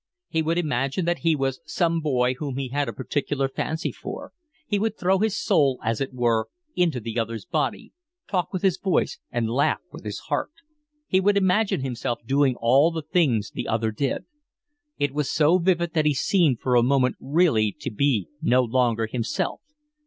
[0.29, 4.33] He would imagine that he was some boy whom he had a particular fancy for;
[4.65, 7.93] he would throw his soul, as it were, into the other's body,
[8.27, 10.53] talk with his voice and laugh with his heart;
[11.05, 14.25] he would imagine himself doing all the things the other did.
[14.97, 19.05] It was so vivid that he seemed for a moment really to be no longer
[19.05, 19.61] himself.